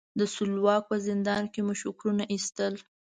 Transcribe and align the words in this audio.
د 0.19 0.21
سلواک 0.35 0.83
په 0.89 0.95
زندان 1.07 1.43
مو 1.65 1.73
شکرونه 1.81 2.23
ایستل. 2.33 2.73